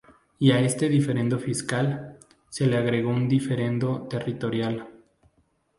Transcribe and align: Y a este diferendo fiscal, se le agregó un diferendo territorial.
Y 0.39 0.49
a 0.49 0.59
este 0.59 0.89
diferendo 0.89 1.37
fiscal, 1.37 2.17
se 2.49 2.65
le 2.65 2.75
agregó 2.75 3.09
un 3.11 3.29
diferendo 3.29 4.07
territorial. 4.07 4.89